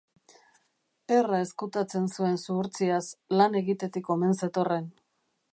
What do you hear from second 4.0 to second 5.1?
omen zetorren.